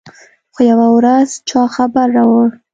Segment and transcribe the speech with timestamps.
[0.53, 2.47] خو يوه ورځ چا خبر راوړ.